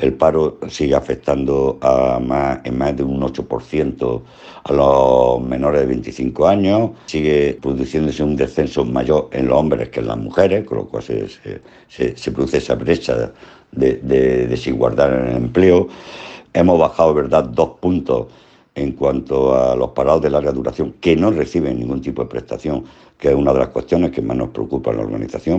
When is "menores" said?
5.42-5.82